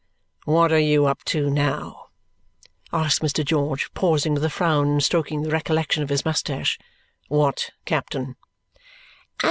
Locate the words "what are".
0.45-0.79